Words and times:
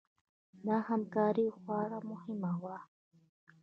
دا 0.65 0.75
همکاري 0.89 1.47
خورا 1.57 1.99
مهمه 2.11 2.51
وه. 2.63 2.77